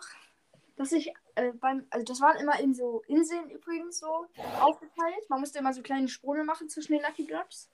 dass 0.77 0.93
ich 0.93 1.13
äh, 1.35 1.53
beim, 1.53 1.87
also 1.91 2.05
das 2.05 2.21
waren 2.21 2.37
immer 2.37 2.59
in 2.61 2.75
so 2.75 3.03
Inseln 3.07 3.51
übrigens 3.51 3.99
so 3.99 4.27
aufgeteilt. 4.61 5.29
Man 5.29 5.41
musste 5.41 5.59
immer 5.59 5.73
so 5.73 5.83
kleine 5.83 6.09
Sprünge 6.09 6.45
machen 6.45 6.69
zwischen 6.69 6.93
den 6.93 7.03
Lucky 7.03 7.25
Blocks. 7.25 7.71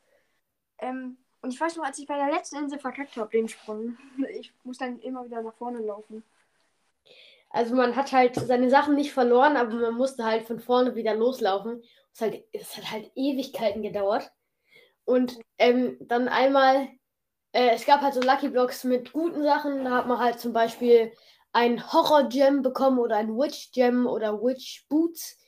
Ähm, 0.79 1.19
und 1.43 1.53
ich 1.53 1.61
weiß 1.61 1.77
noch, 1.77 1.85
als 1.85 1.99
ich 1.99 2.07
bei 2.07 2.17
der 2.17 2.31
letzten 2.31 2.57
Insel 2.57 2.79
verkackt 2.79 3.17
habe, 3.17 3.31
den 3.31 3.49
Sprung. 3.49 3.97
Ich 4.39 4.53
muss 4.65 4.79
dann 4.79 5.01
immer 5.01 5.25
wieder 5.25 5.43
nach 5.43 5.55
vorne 5.55 5.81
laufen. 5.81 6.23
Also 7.51 7.75
man 7.75 7.97
hat 7.97 8.13
halt 8.13 8.37
seine 8.37 8.71
Sachen 8.71 8.95
nicht 8.95 9.13
verloren, 9.13 9.57
aber 9.57 9.75
man 9.75 9.95
musste 9.95 10.25
halt 10.25 10.47
von 10.47 10.61
vorne 10.61 10.95
wieder 10.95 11.15
loslaufen. 11.15 11.83
Es, 12.15 12.21
halt, 12.21 12.45
es 12.53 12.77
hat 12.77 12.91
halt 12.91 13.11
Ewigkeiten 13.17 13.83
gedauert. 13.83 14.31
Und 15.05 15.41
ähm, 15.59 15.97
dann 16.01 16.29
einmal, 16.29 16.89
äh, 17.53 17.71
es 17.71 17.85
gab 17.85 18.01
halt 18.01 18.15
so 18.15 18.21
Lucky 18.21 18.49
Blocks 18.49 18.85
mit 18.85 19.13
guten 19.13 19.43
Sachen. 19.43 19.85
Da 19.85 19.91
hat 19.93 20.07
man 20.07 20.19
halt 20.19 20.41
zum 20.41 20.53
Beispiel 20.53 21.13
ein 21.53 21.93
Horror-Gem 21.93 22.63
bekommen 22.63 22.99
oder 22.99 23.17
ein 23.17 23.37
Witch-Gem 23.37 24.07
oder 24.07 24.41
Witch-Boots. 24.41 25.39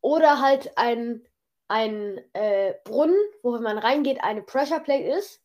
Oder 0.00 0.40
halt 0.40 0.76
ein, 0.76 1.22
ein 1.68 2.20
äh, 2.32 2.74
Brunnen, 2.84 3.16
wo 3.42 3.54
wenn 3.54 3.62
man 3.62 3.78
reingeht, 3.78 4.22
eine 4.22 4.42
Pressure 4.42 4.80
Plate 4.80 5.04
ist. 5.04 5.42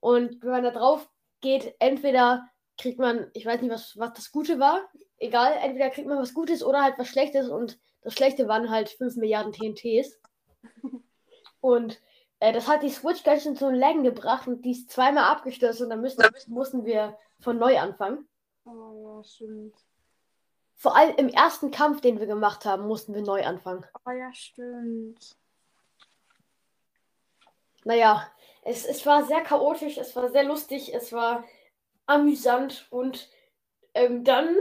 Und 0.00 0.42
wenn 0.42 0.50
man 0.50 0.64
da 0.64 0.70
drauf 0.70 1.08
geht, 1.40 1.74
entweder 1.78 2.46
kriegt 2.78 2.98
man, 2.98 3.30
ich 3.34 3.44
weiß 3.44 3.60
nicht, 3.60 3.72
was, 3.72 3.98
was 3.98 4.12
das 4.14 4.32
Gute 4.32 4.58
war, 4.58 4.88
egal, 5.18 5.52
entweder 5.62 5.90
kriegt 5.90 6.08
man 6.08 6.18
was 6.18 6.34
Gutes 6.34 6.62
oder 6.62 6.82
halt 6.82 6.98
was 6.98 7.08
Schlechtes 7.08 7.48
und 7.48 7.78
das 8.02 8.14
Schlechte 8.14 8.48
waren 8.48 8.70
halt 8.70 8.88
5 8.88 9.16
Milliarden 9.16 9.52
TNTs. 9.52 10.18
Und 11.60 12.00
äh, 12.40 12.52
das 12.52 12.66
hat 12.66 12.82
die 12.82 12.90
Switch 12.90 13.22
ganz 13.22 13.42
schön 13.42 13.56
zum 13.56 13.74
Laggen 13.74 14.02
gebracht 14.02 14.48
und 14.48 14.62
die 14.62 14.72
ist 14.72 14.90
zweimal 14.90 15.24
abgestürzt 15.24 15.80
und 15.82 15.90
dann 15.90 16.00
müssen, 16.00 16.24
mussten 16.48 16.84
wir 16.84 17.16
von 17.40 17.58
neu 17.58 17.78
anfangen. 17.78 18.28
Oh 18.64 19.16
ja, 19.18 19.24
stimmt. 19.24 19.76
Vor 20.74 20.96
allem 20.96 21.14
im 21.16 21.28
ersten 21.28 21.70
Kampf, 21.70 22.00
den 22.00 22.18
wir 22.18 22.26
gemacht 22.26 22.64
haben, 22.64 22.86
mussten 22.86 23.14
wir 23.14 23.22
neu 23.22 23.44
anfangen. 23.44 23.84
Oh 24.06 24.10
ja, 24.10 24.32
stimmt. 24.32 25.36
Naja, 27.84 28.26
es, 28.62 28.86
es 28.86 29.04
war 29.04 29.24
sehr 29.24 29.42
chaotisch, 29.42 29.98
es 29.98 30.16
war 30.16 30.30
sehr 30.30 30.44
lustig, 30.44 30.94
es 30.94 31.12
war 31.12 31.44
amüsant 32.06 32.86
und 32.90 33.30
ähm, 33.92 34.24
dann. 34.24 34.56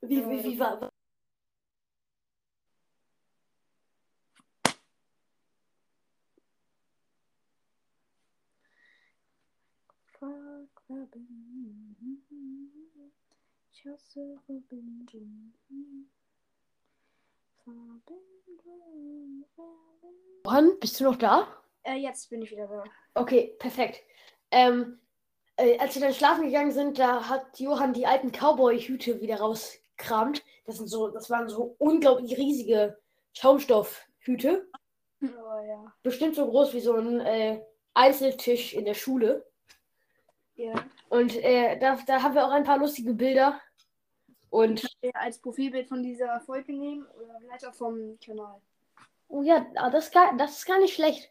Wie, 0.00 0.26
wie, 0.28 0.44
wie 0.44 0.58
war. 0.58 0.90
Ich 13.70 13.84
hasse 13.84 14.38
Verbindung. 14.46 15.52
Verbindung. 17.62 19.44
Johann, 20.46 20.78
bist 20.80 20.98
du 20.98 21.04
noch 21.04 21.16
da? 21.16 21.46
Äh, 21.82 21.96
jetzt 21.96 22.30
bin 22.30 22.40
ich 22.40 22.50
wieder 22.50 22.66
da. 22.66 22.84
Okay, 23.14 23.54
perfekt. 23.58 24.00
Ähm, 24.50 24.98
äh, 25.56 25.78
als 25.78 25.94
wir 25.94 26.00
dann 26.00 26.14
schlafen 26.14 26.46
gegangen 26.46 26.72
sind, 26.72 26.98
da 26.98 27.28
hat 27.28 27.60
Johann 27.60 27.92
die 27.92 28.06
alten 28.06 28.32
Cowboy-Hüte 28.32 29.20
wieder 29.20 29.40
rauskramt. 29.40 30.42
Das 30.64 30.78
sind 30.78 30.88
so, 30.88 31.08
das 31.08 31.28
waren 31.28 31.50
so 31.50 31.76
unglaublich 31.78 32.38
riesige 32.38 32.98
Schaumstoffhüte. 33.34 34.66
Oh 35.20 35.26
ja. 35.66 35.92
Bestimmt 36.02 36.34
so 36.34 36.48
groß 36.48 36.72
wie 36.72 36.80
so 36.80 36.94
ein 36.94 37.20
äh, 37.20 37.62
Einzeltisch 37.92 38.72
in 38.72 38.86
der 38.86 38.94
Schule. 38.94 39.44
Ja. 40.58 40.74
Und 41.08 41.36
äh, 41.36 41.78
da, 41.78 41.96
da 42.04 42.22
haben 42.22 42.34
wir 42.34 42.44
auch 42.44 42.50
ein 42.50 42.64
paar 42.64 42.78
lustige 42.78 43.14
Bilder. 43.14 43.60
Und 44.50 44.82
ja. 45.02 45.10
Als 45.14 45.38
Profilbild 45.38 45.88
von 45.88 46.02
dieser 46.02 46.40
Folge 46.40 46.72
nehmen 46.72 47.06
oder 47.16 47.38
vielleicht 47.40 47.66
auch 47.66 47.74
vom 47.74 48.18
Kanal. 48.24 48.60
oh 49.28 49.42
ja, 49.42 49.64
ah, 49.76 49.88
das, 49.88 50.06
ist 50.06 50.14
gar, 50.14 50.36
das 50.36 50.58
ist 50.58 50.66
gar 50.66 50.80
nicht 50.80 50.94
schlecht. 50.94 51.30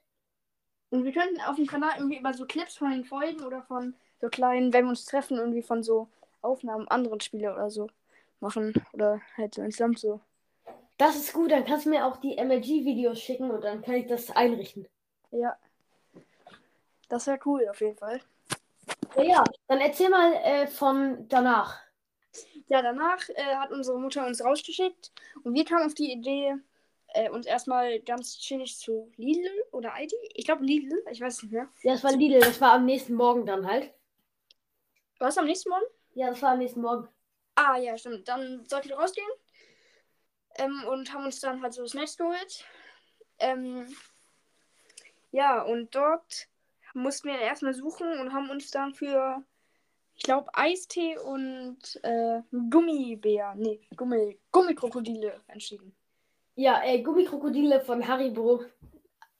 Und 0.91 1.03
wir 1.03 1.11
könnten 1.11 1.41
auf 1.41 1.57
dem 1.57 1.67
Kanal 1.67 1.91
irgendwie 1.97 2.17
immer 2.17 2.33
so 2.33 2.45
Clips 2.45 2.77
von 2.77 2.91
den 2.91 3.03
Folgen 3.03 3.43
oder 3.43 3.63
von 3.63 3.95
so 4.21 4.29
kleinen, 4.29 4.71
wenn 4.71 4.85
wir 4.85 4.89
uns 4.89 5.05
treffen, 5.05 5.37
irgendwie 5.37 5.63
von 5.63 5.83
so 5.83 6.07
Aufnahmen 6.41 6.87
anderen 6.87 7.19
Spiele 7.19 7.53
oder 7.53 7.69
so 7.69 7.89
machen. 8.39 8.73
Oder 8.93 9.19
halt 9.35 9.55
so 9.55 9.61
insgesamt 9.61 9.99
so. 9.99 10.21
Das 10.97 11.17
ist 11.17 11.33
gut, 11.33 11.51
dann 11.51 11.65
kannst 11.65 11.85
du 11.85 11.89
mir 11.89 12.05
auch 12.05 12.17
die 12.17 12.37
MLG-Videos 12.37 13.19
schicken 13.19 13.51
und 13.51 13.63
dann 13.63 13.81
kann 13.81 13.95
ich 13.95 14.07
das 14.07 14.31
einrichten. 14.31 14.87
Ja. 15.31 15.57
Das 17.09 17.27
wäre 17.27 17.39
cool 17.45 17.67
auf 17.69 17.81
jeden 17.81 17.97
Fall. 17.97 18.21
Ja, 19.15 19.23
ja. 19.23 19.43
Dann 19.67 19.79
erzähl 19.79 20.09
mal 20.09 20.33
äh, 20.33 20.67
von 20.67 21.27
danach. 21.27 21.79
Ja, 22.67 22.81
danach 22.81 23.27
äh, 23.29 23.55
hat 23.55 23.71
unsere 23.71 23.99
Mutter 23.99 24.25
uns 24.25 24.43
rausgeschickt 24.43 25.11
und 25.43 25.53
wir 25.53 25.65
kamen 25.65 25.85
auf 25.85 25.93
die 25.93 26.11
Idee, 26.11 26.55
äh, 27.13 27.29
uns 27.29 27.45
erstmal 27.45 27.99
ganz 28.01 28.37
chillig 28.37 28.77
zu 28.77 29.11
Lidl 29.15 29.49
oder 29.71 29.93
ID. 29.97 30.13
Ich 30.33 30.45
glaube 30.45 30.65
Lidl, 30.65 31.01
ich 31.09 31.21
weiß 31.21 31.43
nicht 31.43 31.51
mehr. 31.51 31.69
Ja, 31.83 31.93
das 31.93 32.03
war 32.03 32.11
Lidl, 32.11 32.39
das 32.39 32.59
war 32.59 32.73
am 32.73 32.85
nächsten 32.85 33.13
Morgen 33.13 33.45
dann 33.45 33.65
halt. 33.65 33.93
Was 35.19 35.37
am 35.37 35.45
nächsten 35.45 35.69
Morgen? 35.69 35.85
Ja, 36.13 36.29
das 36.29 36.41
war 36.41 36.51
am 36.51 36.59
nächsten 36.59 36.81
Morgen. 36.81 37.07
Ah, 37.55 37.77
ja, 37.77 37.97
stimmt. 37.97 38.27
Dann 38.27 38.65
sollten 38.67 38.89
wir 38.89 38.97
rausgehen. 38.97 39.27
Ähm, 40.55 40.83
und 40.89 41.11
haben 41.13 41.25
uns 41.25 41.39
dann 41.39 41.61
halt 41.61 41.73
so 41.73 41.87
Snacks 41.87 42.17
geholt. 42.17 42.65
Ähm, 43.39 43.87
ja, 45.31 45.61
und 45.61 45.93
dort 45.95 46.47
mussten 46.97 47.27
wir 47.29 47.39
erstmal 47.39 47.73
suchen 47.73 48.19
und 48.19 48.33
haben 48.33 48.49
uns 48.49 48.71
dann 48.71 48.93
für, 48.93 49.43
ich 50.15 50.23
glaube, 50.23 50.49
Eistee 50.53 51.17
und 51.17 51.77
äh, 52.03 52.41
Gummibär, 52.69 53.55
nee, 53.55 53.79
Gummi, 53.95 54.39
Gummikrokodile 54.51 55.41
entschieden. 55.47 55.95
Ja, 56.55 56.83
äh, 56.83 57.01
Gummikrokodile 57.01 57.81
von 57.81 58.07
Haribo. 58.07 58.63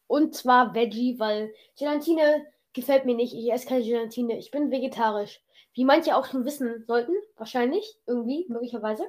Und 0.05 0.35
zwar 0.35 0.73
Veggie, 0.73 1.19
weil 1.19 1.53
Gelatine 1.77 2.45
gefällt 2.73 3.05
mir 3.05 3.15
nicht. 3.15 3.33
Ich 3.33 3.51
esse 3.51 3.67
keine 3.67 3.83
Gelatine. 3.83 4.37
Ich 4.37 4.51
bin 4.51 4.71
vegetarisch. 4.71 5.41
Wie 5.73 5.83
manche 5.83 6.15
auch 6.15 6.25
schon 6.25 6.45
wissen 6.45 6.85
sollten. 6.85 7.13
Wahrscheinlich. 7.35 7.97
Irgendwie. 8.05 8.45
Möglicherweise. 8.47 9.05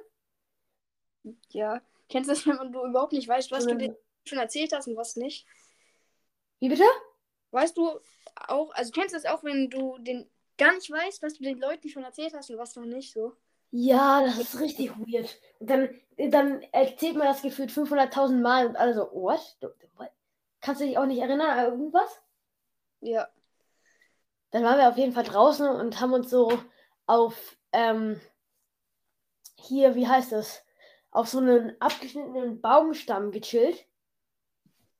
Ja. 1.50 1.80
Kennst 2.08 2.30
du 2.30 2.34
das, 2.34 2.46
wenn 2.46 2.56
man 2.56 2.72
du 2.72 2.84
überhaupt 2.84 3.12
nicht 3.12 3.28
weißt, 3.28 3.52
was 3.52 3.66
du 3.66 3.72
Ähm, 3.72 3.78
dir 3.78 3.98
schon 4.24 4.38
erzählt 4.38 4.72
hast 4.72 4.88
und 4.88 4.96
was 4.96 5.16
nicht? 5.16 5.46
Wie 6.60 6.68
bitte? 6.68 6.84
Weißt 7.50 7.76
du 7.76 8.00
auch, 8.46 8.70
also 8.74 8.90
kennst 8.92 9.14
du 9.14 9.18
das 9.18 9.26
auch, 9.26 9.42
wenn 9.42 9.70
du 9.70 9.98
den 9.98 10.28
gar 10.58 10.74
nicht 10.74 10.90
weißt, 10.90 11.22
was 11.22 11.34
du 11.34 11.44
den 11.44 11.58
Leuten 11.58 11.88
schon 11.88 12.04
erzählt 12.04 12.34
hast 12.34 12.50
und 12.50 12.58
was 12.58 12.76
noch 12.76 12.84
nicht 12.84 13.12
so? 13.12 13.34
Ja, 13.70 14.22
das 14.22 14.38
ist 14.38 14.60
richtig 14.60 14.90
weird. 14.98 15.38
Und 15.58 15.70
dann, 15.70 15.88
dann 16.16 16.62
erzählt 16.72 17.16
man 17.16 17.26
das 17.26 17.42
gefühlt 17.42 17.70
500.000 17.70 18.40
Mal 18.40 18.66
und 18.66 18.76
alle 18.76 18.94
so, 18.94 19.10
what? 19.12 19.40
What? 19.96 20.10
Kannst 20.60 20.80
du 20.80 20.86
dich 20.86 20.98
auch 20.98 21.06
nicht 21.06 21.20
erinnern 21.20 21.50
an 21.50 21.64
irgendwas? 21.66 22.20
Ja. 23.00 23.28
Dann 24.50 24.64
waren 24.64 24.78
wir 24.78 24.88
auf 24.88 24.96
jeden 24.96 25.12
Fall 25.12 25.24
draußen 25.24 25.68
und 25.68 26.00
haben 26.00 26.14
uns 26.14 26.30
so 26.30 26.50
auf, 27.06 27.58
ähm, 27.72 28.18
hier, 29.56 29.94
wie 29.94 30.08
heißt 30.08 30.32
das? 30.32 30.64
Auf 31.10 31.28
so 31.28 31.38
einen 31.38 31.78
abgeschnittenen 31.80 32.60
Baumstamm 32.60 33.30
gechillt. 33.30 33.86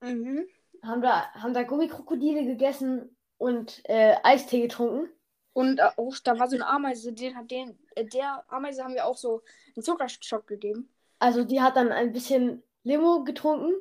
Mhm. 0.00 0.46
Haben 0.88 1.02
da, 1.02 1.32
haben 1.34 1.54
da 1.54 1.62
Gummikrokodile 1.62 2.44
gegessen 2.44 3.16
und 3.36 3.82
äh, 3.84 4.16
Eistee 4.22 4.62
getrunken. 4.62 5.10
Und 5.52 5.78
äh, 5.78 5.88
auch, 5.96 6.14
da 6.22 6.38
war 6.38 6.48
so 6.48 6.56
eine 6.56 6.66
Ameise, 6.66 7.12
den 7.12 7.36
hat 7.36 7.50
den, 7.50 7.78
äh, 7.94 8.04
der 8.04 8.44
Ameise 8.48 8.84
haben 8.84 8.94
wir 8.94 9.06
auch 9.06 9.16
so 9.16 9.42
einen 9.74 9.82
Zuckerschock 9.82 10.46
gegeben. 10.46 10.88
Also 11.18 11.44
die 11.44 11.60
hat 11.60 11.76
dann 11.76 11.90
ein 11.90 12.12
bisschen 12.12 12.62
Limo 12.84 13.24
getrunken 13.24 13.74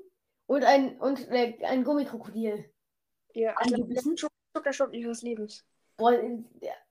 und 0.48 0.64
ein, 0.64 0.98
und, 1.00 1.28
äh, 1.30 1.58
ein 1.64 1.84
Gummikrokodil. 1.84 2.70
Ja, 3.34 3.54
also 3.56 3.76
der 3.84 4.02
Zuckerschock 4.56 4.94
ihres 4.94 5.22
Lebens. 5.22 5.64
Boah, 5.98 6.14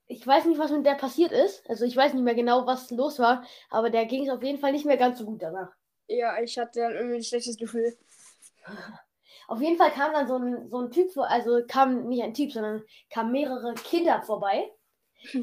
ich 0.07 0.25
weiß 0.25 0.45
nicht, 0.45 0.59
was 0.59 0.71
mit 0.71 0.87
der 0.87 0.95
passiert 0.95 1.33
ist. 1.33 1.69
Also 1.69 1.85
ich 1.85 1.97
weiß 1.97 2.13
nicht 2.15 2.23
mehr 2.23 2.35
genau, 2.35 2.67
was 2.67 2.91
los 2.91 3.19
war, 3.19 3.45
aber 3.71 3.91
der 3.91 4.07
ging 4.07 4.25
es 4.25 4.31
auf 4.31 4.43
jeden 4.43 4.59
Fall 4.59 4.73
nicht 4.73 4.87
mehr 4.87 4.97
ganz 4.97 5.19
so 5.19 5.25
gut 5.25 5.43
danach. 5.43 5.73
Ja, 6.09 6.41
ich 6.41 6.57
hatte 6.59 6.81
dann 6.81 6.93
irgendwie 6.93 7.17
ein 7.17 7.25
schlechtes 7.25 7.57
Gefühl. 7.57 7.97
Auf 9.49 9.61
jeden 9.61 9.77
Fall 9.77 9.91
kam 9.91 10.13
dann 10.13 10.27
so 10.27 10.37
ein, 10.37 10.69
so 10.71 10.79
ein 10.79 10.91
Typ 10.91 11.13
vor, 11.13 11.29
also 11.29 11.61
kam 11.67 12.09
nicht 12.09 12.23
ein 12.23 12.35
Typ, 12.35 12.53
sondern 12.53 12.83
kamen 13.11 13.33
mehrere 13.33 13.75
Kinder 13.75 14.23
vorbei, 14.23 14.71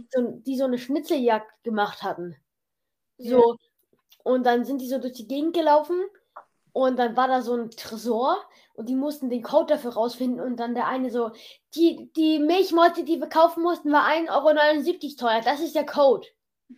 so, 0.09 0.41
die 0.45 0.57
so 0.57 0.65
eine 0.65 0.77
Schnitzeljagd 0.77 1.63
gemacht 1.63 2.03
hatten. 2.03 2.35
So, 3.17 3.57
und 4.23 4.45
dann 4.45 4.65
sind 4.65 4.81
die 4.81 4.87
so 4.87 4.99
durch 4.99 5.13
die 5.13 5.27
Gegend 5.27 5.53
gelaufen 5.55 6.01
und 6.73 6.97
dann 6.97 7.15
war 7.15 7.27
da 7.27 7.41
so 7.41 7.53
ein 7.53 7.69
Tresor 7.69 8.37
und 8.73 8.89
die 8.89 8.95
mussten 8.95 9.29
den 9.29 9.43
Code 9.43 9.73
dafür 9.73 9.93
rausfinden 9.93 10.41
und 10.41 10.57
dann 10.57 10.75
der 10.75 10.87
eine 10.87 11.11
so, 11.11 11.31
die, 11.75 12.11
die 12.15 12.39
Milchmäuse, 12.39 13.03
die 13.03 13.19
wir 13.19 13.29
kaufen 13.29 13.63
mussten, 13.63 13.91
war 13.91 14.07
1,79 14.07 14.29
Euro 14.31 15.15
teuer, 15.15 15.41
das 15.41 15.61
ist 15.61 15.75
der 15.75 15.85
Code. 15.85 16.27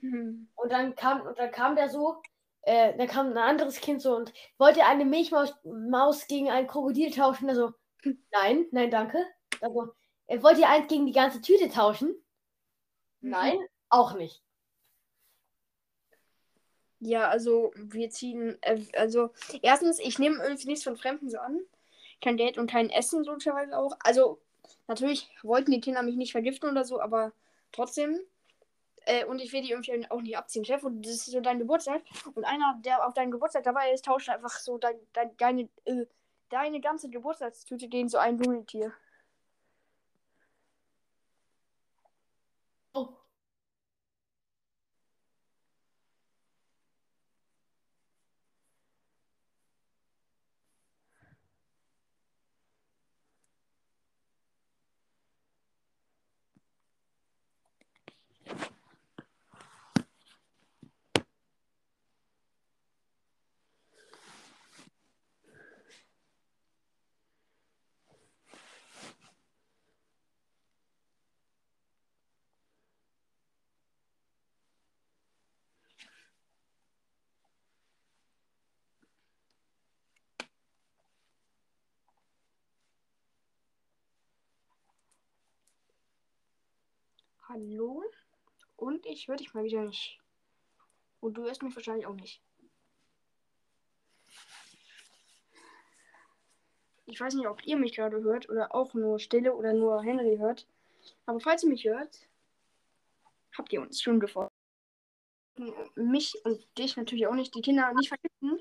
Mhm. 0.01 0.49
Und 0.55 0.71
dann 0.71 0.95
kam, 0.95 1.21
und 1.21 1.39
dann 1.39 1.51
kam 1.51 1.75
der 1.75 1.89
so, 1.89 2.17
äh, 2.65 2.97
dann 2.97 3.07
kam 3.07 3.27
ein 3.27 3.37
anderes 3.37 3.79
Kind 3.79 4.01
so 4.01 4.15
und 4.15 4.33
wollte 4.57 4.83
eine 4.85 5.05
Milchmaus 5.05 5.53
Maus 5.63 6.27
gegen 6.27 6.49
ein 6.49 6.67
Krokodil 6.67 7.11
tauschen. 7.11 7.49
Also, 7.49 7.73
nein, 8.31 8.65
nein, 8.71 8.89
danke. 8.91 9.23
Also, 9.61 9.93
er 10.27 10.41
wollte 10.43 10.61
ja 10.61 10.69
eins 10.69 10.87
gegen 10.87 11.05
die 11.05 11.11
ganze 11.11 11.41
Tüte 11.41 11.69
tauschen. 11.69 12.15
Nein, 13.21 13.59
auch 13.89 14.13
nicht. 14.13 14.41
Ja, 16.99 17.29
also 17.29 17.71
wir 17.75 18.09
ziehen, 18.09 18.57
äh, 18.61 18.81
also 18.97 19.29
erstens, 19.61 19.99
ich 19.99 20.17
nehme 20.17 20.43
irgendwie 20.43 20.67
nichts 20.67 20.83
von 20.83 20.97
Fremden 20.97 21.29
so 21.29 21.37
an. 21.37 21.59
Kein 22.21 22.37
Geld 22.37 22.57
und 22.57 22.69
kein 22.69 22.89
Essen 22.89 23.23
logischerweise 23.23 23.77
auch. 23.77 23.95
Also 23.99 24.41
natürlich 24.87 25.29
wollten 25.43 25.71
die 25.71 25.81
Kinder 25.81 26.01
mich 26.01 26.15
nicht 26.15 26.31
vergiften 26.31 26.69
oder 26.69 26.83
so, 26.83 26.99
aber 26.99 27.31
trotzdem. 27.71 28.19
Äh, 29.05 29.25
und 29.25 29.39
ich 29.39 29.53
will 29.53 29.61
die 29.61 29.71
irgendwie 29.71 30.09
auch 30.09 30.21
nicht 30.21 30.37
abziehen. 30.37 30.65
Chef, 30.65 30.83
und 30.83 31.01
das 31.05 31.13
ist 31.13 31.25
so 31.27 31.39
dein 31.41 31.59
Geburtstag. 31.59 32.01
Und 32.33 32.43
einer, 32.45 32.79
der 32.83 33.05
auf 33.05 33.13
deinem 33.13 33.31
Geburtstag 33.31 33.63
dabei 33.63 33.91
ist, 33.91 34.05
tauscht 34.05 34.29
einfach 34.29 34.51
so 34.59 34.77
dein, 34.77 34.95
dein, 35.13 35.35
deine, 35.37 35.69
äh, 35.85 36.05
deine 36.49 36.81
ganze 36.81 37.09
Geburtstagstüte 37.09 37.87
gegen 37.87 38.09
so 38.09 38.17
ein 38.17 38.39
Dschungeltier. 38.41 38.93
Oh. 42.95 43.25
Hallo? 87.47 88.03
Und 88.75 89.05
ich 89.05 89.27
höre 89.27 89.35
dich 89.35 89.53
mal 89.53 89.63
wieder 89.63 89.83
nicht. 89.83 90.19
Und 91.19 91.35
du 91.35 91.43
hörst 91.43 91.61
mich 91.61 91.75
wahrscheinlich 91.75 92.07
auch 92.07 92.15
nicht. 92.15 92.41
Ich 97.05 97.21
weiß 97.21 97.35
nicht, 97.35 97.47
ob 97.47 97.63
ihr 97.65 97.77
mich 97.77 97.95
gerade 97.95 98.19
hört 98.23 98.49
oder 98.49 98.73
auch 98.73 98.95
nur 98.95 99.19
Stille 99.19 99.53
oder 99.53 99.73
nur 99.73 100.01
Henry 100.01 100.37
hört. 100.37 100.67
Aber 101.27 101.39
falls 101.39 101.61
ihr 101.61 101.69
mich 101.69 101.85
hört, 101.85 102.27
habt 103.55 103.71
ihr 103.71 103.81
uns 103.81 104.01
schon 104.01 104.19
gefolgt. 104.19 104.51
Mich 105.95 106.33
und 106.45 106.67
dich 106.79 106.97
natürlich 106.97 107.27
auch 107.27 107.35
nicht, 107.35 107.53
die 107.53 107.61
Kinder 107.61 107.93
nicht 107.93 108.09
vergiften. 108.09 108.59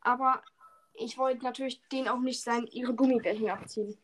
Aber 0.00 0.44
ich 0.94 1.18
wollte 1.18 1.42
natürlich 1.42 1.82
denen 1.88 2.06
auch 2.06 2.20
nicht 2.20 2.40
sein, 2.40 2.68
ihre 2.68 2.94
Gummibärchen 2.94 3.50
abziehen. 3.50 3.98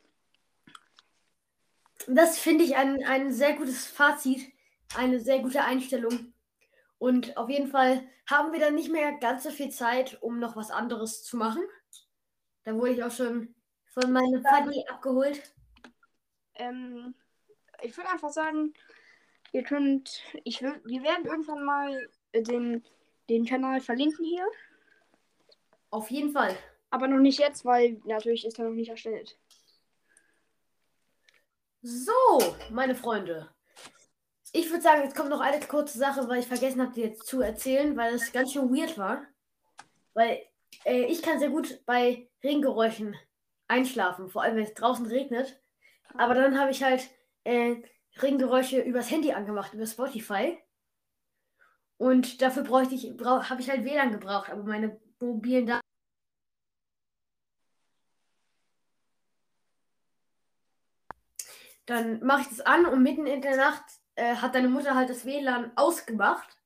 Das 2.07 2.38
finde 2.38 2.64
ich 2.64 2.77
ein, 2.77 3.03
ein 3.05 3.33
sehr 3.33 3.55
gutes 3.55 3.87
Fazit, 3.87 4.53
eine 4.97 5.21
sehr 5.21 5.40
gute 5.40 5.62
Einstellung. 5.62 6.33
Und 6.99 7.37
auf 7.37 7.49
jeden 7.51 7.69
Fall 7.69 8.07
haben 8.29 8.53
wir 8.53 8.61
dann 8.61 8.75
nicht 8.75 8.90
mehr 8.90 9.12
ganz 9.19 9.43
so 9.45 9.51
viel 9.51 9.71
Zeit, 9.71 10.23
um 10.23 10.38
noch 10.38 10.57
was 10.57 10.71
anderes 10.71 11.23
zu 11.23 11.37
machen. 11.37 11.62
Da 12.64 12.75
wurde 12.75 12.93
ich 12.93 13.03
auch 13.05 13.11
schon 13.11 13.55
von 13.87 14.12
meinem 14.12 14.43
Vati 14.43 14.85
abgeholt. 14.88 15.55
Ähm, 16.55 17.14
ich 17.83 17.97
würde 17.97 18.11
einfach 18.11 18.31
sagen, 18.31 18.73
ihr 19.53 19.62
könnt, 19.62 20.23
ich 20.45 20.62
will, 20.62 20.81
wir 20.85 21.03
werden 21.03 21.27
irgendwann 21.27 21.64
mal 21.64 22.09
den, 22.35 22.85
den 23.29 23.45
Kanal 23.45 23.81
verlinken 23.81 24.25
hier, 24.25 24.47
Auf 25.90 26.11
jeden 26.11 26.33
Fall. 26.33 26.57
aber 26.90 27.09
noch 27.09 27.19
nicht 27.19 27.38
jetzt, 27.38 27.64
weil 27.64 28.01
natürlich 28.05 28.45
ist 28.47 28.59
er 28.59 28.67
noch 28.67 28.75
nicht 28.75 28.90
erstellt. 28.90 29.38
So, 31.87 32.57
meine 32.70 32.94
Freunde. 32.94 33.51
Ich 34.53 34.70
würde 34.70 34.83
sagen, 34.83 35.03
jetzt 35.03 35.14
kommt 35.14 35.29
noch 35.29 35.40
eine 35.40 35.61
kurze 35.61 35.99
Sache, 35.99 36.27
weil 36.31 36.40
ich 36.40 36.47
vergessen 36.47 36.81
habe, 36.81 36.94
dir 36.94 37.09
jetzt 37.09 37.27
zu 37.27 37.42
erzählen, 37.42 37.94
weil 37.94 38.14
es 38.14 38.33
ganz 38.33 38.55
schön 38.55 38.75
weird 38.75 38.97
war. 38.97 39.27
Weil 40.14 40.40
äh, 40.87 41.05
ich 41.05 41.20
kann 41.20 41.38
sehr 41.38 41.51
gut 41.51 41.85
bei 41.85 42.31
Regengeräuschen 42.42 43.14
einschlafen, 43.68 44.31
vor 44.31 44.42
allem 44.42 44.57
wenn 44.57 44.64
es 44.64 44.73
draußen 44.73 45.05
regnet. 45.05 45.61
Aber 46.16 46.33
dann 46.33 46.59
habe 46.59 46.70
ich 46.70 46.83
halt 46.83 47.07
äh, 47.44 47.77
Regengeräusche 48.16 48.81
übers 48.81 49.11
Handy 49.11 49.33
angemacht, 49.33 49.75
über 49.75 49.87
Spotify. 49.87 50.57
Und 51.99 52.40
dafür 52.40 52.62
bräuchte 52.62 52.94
ich, 52.94 53.12
habe 53.23 53.61
ich 53.61 53.68
halt 53.68 53.85
WLAN 53.85 54.11
gebraucht, 54.11 54.49
aber 54.49 54.62
meine 54.62 54.99
mobilen 55.20 55.66
Daten. 55.66 55.84
Dann 61.87 62.25
mache 62.25 62.42
ich 62.42 62.49
das 62.49 62.61
an 62.61 62.87
und 62.87 63.03
mitten 63.03 63.27
in 63.27 63.42
der 63.42 63.57
Nacht 63.57 63.85
äh, 64.14 64.37
hat 64.37 64.55
deine 64.55 64.68
Mutter 64.68 64.94
halt 64.94 65.11
das 65.11 65.25
WLAN 65.25 65.73
ausgemacht. 65.77 66.57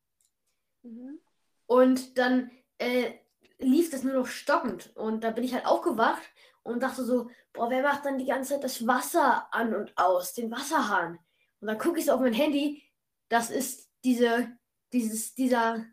Und 1.66 2.18
dann 2.18 2.50
äh, 2.78 3.12
lief 3.58 3.90
das 3.90 4.04
nur 4.04 4.14
noch 4.14 4.26
stockend. 4.26 4.94
Und 4.96 5.24
da 5.24 5.30
bin 5.30 5.44
ich 5.44 5.54
halt 5.54 5.66
aufgewacht 5.66 6.22
und 6.62 6.82
dachte 6.82 7.04
so, 7.04 7.30
boah, 7.52 7.70
wer 7.70 7.82
macht 7.82 8.04
dann 8.04 8.18
die 8.18 8.26
ganze 8.26 8.54
Zeit 8.54 8.64
das 8.64 8.86
Wasser 8.86 9.52
an 9.52 9.74
und 9.74 9.96
aus, 9.96 10.34
den 10.34 10.50
Wasserhahn? 10.50 11.18
Und 11.60 11.68
dann 11.68 11.78
gucke 11.78 11.98
ich 11.98 12.06
so 12.06 12.12
auf 12.12 12.20
mein 12.20 12.32
Handy, 12.32 12.82
das 13.28 13.50
ist 13.50 13.90
diese, 14.04 14.56
dieses, 14.92 15.34
dieser 15.34 15.84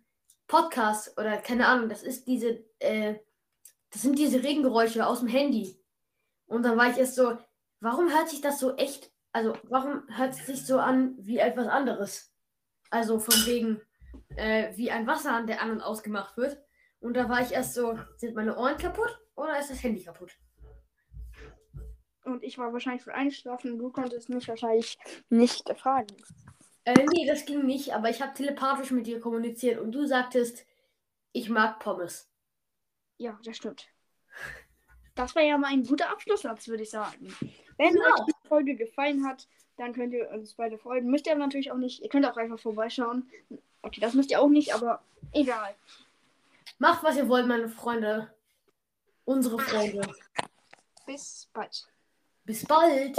Podcast 0.47 1.17
oder 1.17 1.37
keine 1.37 1.67
Ahnung, 1.67 1.89
das 1.89 2.03
ist 2.03 2.27
diese, 2.27 2.63
äh, 2.79 3.15
das 3.89 4.03
sind 4.03 4.19
diese 4.19 4.43
Regengeräusche 4.43 5.05
aus 5.05 5.19
dem 5.19 5.27
Handy. 5.27 5.81
Und 6.45 6.63
dann 6.63 6.77
war 6.77 6.89
ich 6.89 6.97
erst 6.97 7.15
so, 7.15 7.37
warum 7.79 8.11
hört 8.11 8.29
sich 8.29 8.41
das 8.41 8.59
so 8.59 8.75
echt, 8.75 9.11
also 9.35 9.53
warum 9.63 10.03
hört 10.15 10.31
es 10.31 10.45
sich 10.45 10.65
so 10.65 10.79
an 10.79 11.13
wie 11.19 11.39
etwas 11.39 11.67
anderes? 11.67 12.33
Also 12.89 13.19
von 13.19 13.35
wegen, 13.45 13.81
äh, 14.37 14.73
wie 14.77 14.91
ein 14.91 15.05
Wasserhahn, 15.05 15.45
der 15.45 15.61
an 15.61 15.71
und 15.71 15.81
ausgemacht 15.81 16.37
wird. 16.37 16.57
Und 17.01 17.17
da 17.17 17.27
war 17.27 17.41
ich 17.41 17.51
erst 17.51 17.73
so, 17.73 17.99
sind 18.15 18.33
meine 18.33 18.57
Ohren 18.57 18.77
kaputt 18.77 19.19
oder 19.35 19.59
ist 19.59 19.69
das 19.69 19.83
Handy 19.83 20.05
kaputt? 20.05 20.31
Und 22.23 22.43
ich 22.43 22.57
war 22.57 22.71
wahrscheinlich 22.71 23.03
für 23.03 23.13
einschlafen 23.13 23.73
und 23.73 23.79
du 23.79 23.91
konntest 23.91 24.29
mich 24.29 24.47
wahrscheinlich 24.47 24.97
nicht 25.29 25.69
fragen. 25.77 26.15
Äh, 26.85 27.05
nee, 27.11 27.27
das 27.27 27.45
ging 27.45 27.65
nicht, 27.65 27.93
aber 27.93 28.09
ich 28.09 28.21
habe 28.21 28.33
telepathisch 28.33 28.91
mit 28.91 29.05
dir 29.05 29.19
kommuniziert 29.19 29.81
und 29.81 29.91
du 29.91 30.05
sagtest, 30.05 30.65
ich 31.33 31.49
mag 31.49 31.79
Pommes. 31.79 32.31
Ja, 33.17 33.37
das 33.43 33.57
stimmt. 33.57 33.89
Das 35.15 35.35
war 35.35 35.41
ja 35.43 35.57
mal 35.57 35.71
ein 35.71 35.83
guter 35.85 36.09
Abschlusssatz, 36.09 36.67
würde 36.67 36.83
ich 36.83 36.89
sagen. 36.89 37.33
Wenn 37.77 37.93
Genau. 37.93 38.05
euch 38.05 38.25
die 38.27 38.47
Folge 38.47 38.75
gefallen 38.75 39.25
hat, 39.25 39.47
dann 39.77 39.93
könnt 39.93 40.13
ihr 40.13 40.29
uns 40.29 40.53
beide 40.53 40.77
folgen. 40.77 41.09
Müsst 41.09 41.25
ihr 41.25 41.33
aber 41.33 41.39
natürlich 41.41 41.71
auch 41.71 41.77
nicht. 41.77 42.01
Ihr 42.01 42.09
könnt 42.09 42.25
auch 42.25 42.37
einfach 42.37 42.59
vorbeischauen. 42.59 43.29
Okay, 43.81 44.01
das 44.01 44.13
müsst 44.13 44.31
ihr 44.31 44.41
auch 44.41 44.49
nicht, 44.49 44.73
aber 44.73 45.01
egal. 45.33 45.73
Macht, 46.79 47.03
was 47.03 47.15
ihr 47.17 47.27
wollt, 47.29 47.47
meine 47.47 47.69
Freunde. 47.69 48.33
Unsere 49.25 49.57
Freunde. 49.59 50.01
bis 51.05 51.47
bald. 51.53 51.87
Bis 52.43 52.65
bald. 52.65 53.17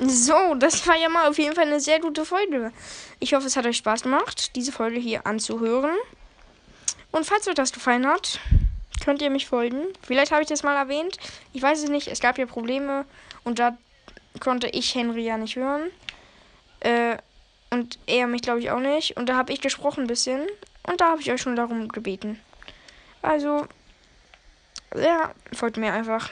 So, 0.00 0.54
das 0.56 0.86
war 0.86 0.96
ja 0.96 1.08
mal 1.08 1.28
auf 1.28 1.38
jeden 1.38 1.54
Fall 1.54 1.66
eine 1.66 1.80
sehr 1.80 2.00
gute 2.00 2.24
Folge. 2.24 2.72
Ich 3.20 3.34
hoffe, 3.34 3.46
es 3.46 3.56
hat 3.56 3.66
euch 3.66 3.76
Spaß 3.76 4.02
gemacht, 4.02 4.56
diese 4.56 4.72
Folge 4.72 4.98
hier 4.98 5.26
anzuhören. 5.26 5.96
Und 7.12 7.26
falls 7.26 7.46
euch 7.46 7.54
das 7.54 7.72
gefallen 7.72 8.06
hat, 8.06 8.40
könnt 9.04 9.22
ihr 9.22 9.30
mich 9.30 9.46
folgen. 9.46 9.86
Vielleicht 10.02 10.32
habe 10.32 10.42
ich 10.42 10.48
das 10.48 10.62
mal 10.62 10.76
erwähnt. 10.76 11.18
Ich 11.52 11.62
weiß 11.62 11.82
es 11.82 11.90
nicht. 11.90 12.08
Es 12.08 12.20
gab 12.20 12.38
ja 12.38 12.46
Probleme 12.46 13.04
und 13.44 13.58
da 13.58 13.76
konnte 14.40 14.68
ich 14.68 14.94
Henry 14.94 15.24
ja 15.24 15.36
nicht 15.36 15.56
hören. 15.56 15.90
Äh, 16.80 17.16
und 17.70 17.98
er 18.06 18.26
mich, 18.26 18.42
glaube 18.42 18.60
ich, 18.60 18.70
auch 18.70 18.80
nicht. 18.80 19.16
Und 19.16 19.28
da 19.28 19.36
habe 19.36 19.52
ich 19.52 19.60
gesprochen 19.60 20.04
ein 20.04 20.06
bisschen. 20.06 20.46
Und 20.86 21.00
da 21.00 21.10
habe 21.10 21.20
ich 21.20 21.32
euch 21.32 21.40
schon 21.40 21.56
darum 21.56 21.88
gebeten. 21.88 22.40
Also, 23.22 23.66
ja, 24.94 25.32
folgt 25.52 25.76
mir 25.76 25.92
einfach. 25.92 26.30